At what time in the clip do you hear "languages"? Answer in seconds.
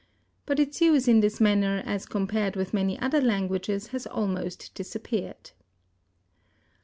3.21-3.89